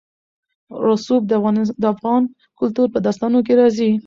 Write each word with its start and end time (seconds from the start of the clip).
رسوب 0.85 1.21
د 1.81 1.83
افغان 1.93 2.23
کلتور 2.59 2.87
په 2.93 2.99
داستانونو 3.05 3.41
کې 3.45 3.53
راځي. 3.59 3.91